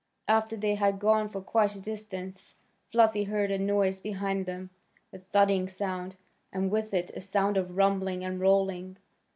After 0.27 0.57
they 0.57 0.73
had 0.73 0.97
gone 0.97 1.29
for 1.29 1.41
quite 1.41 1.75
a 1.75 1.79
distance 1.79 2.55
Fluffy 2.91 3.25
heard 3.25 3.51
a 3.51 3.59
noise 3.59 3.99
behind 3.99 4.47
them, 4.47 4.71
a 5.13 5.19
thudding 5.19 5.67
sound, 5.67 6.15
and 6.51 6.71
with 6.71 6.91
it 6.91 7.11
a 7.15 7.21
sound 7.21 7.55
of 7.55 7.77
rumbling 7.77 8.23
and 8.23 8.39
rolling. 8.39 8.97